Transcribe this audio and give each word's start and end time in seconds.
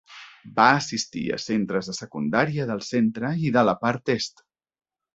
Va 0.53 0.69
assistir 0.77 1.25
a 1.35 1.37
centres 1.43 1.91
de 1.91 1.95
secundària 1.99 2.67
del 2.73 2.83
centre 2.91 3.35
i 3.51 3.55
de 3.59 3.67
la 3.71 3.77
part 3.87 4.15
est. 4.19 4.47